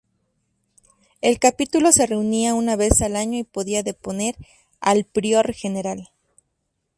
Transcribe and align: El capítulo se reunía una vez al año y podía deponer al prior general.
El 1.21 1.37
capítulo 1.37 1.91
se 1.91 2.07
reunía 2.07 2.55
una 2.55 2.75
vez 2.75 3.03
al 3.03 3.15
año 3.15 3.37
y 3.37 3.43
podía 3.43 3.83
deponer 3.83 4.35
al 4.79 5.05
prior 5.05 5.53
general. 5.53 6.09